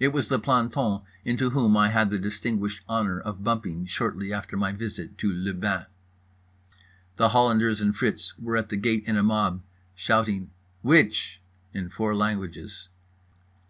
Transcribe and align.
It 0.00 0.14
was 0.14 0.30
the 0.30 0.38
planton 0.38 1.02
into 1.26 1.50
whom 1.50 1.76
I 1.76 1.88
had 1.90 1.98
had 1.98 2.10
the 2.10 2.18
distinguished 2.18 2.80
honour 2.88 3.20
of 3.20 3.44
bumping 3.44 3.84
shortly 3.84 4.32
after 4.32 4.56
my 4.56 4.72
visit 4.72 5.18
to 5.18 5.30
le 5.30 5.52
bain. 5.52 5.84
The 7.16 7.28
Hollanders 7.28 7.82
and 7.82 7.94
Fritz 7.94 8.32
were 8.38 8.56
at 8.56 8.70
the 8.70 8.78
gate 8.78 9.04
in 9.06 9.18
a 9.18 9.22
mob, 9.22 9.56
all 9.60 9.64
shouting 9.94 10.50
"Which" 10.80 11.42
in 11.74 11.90
four 11.90 12.16
languages. 12.16 12.88